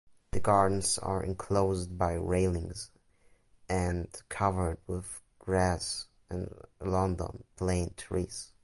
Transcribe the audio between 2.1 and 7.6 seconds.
railings and covered with grass and London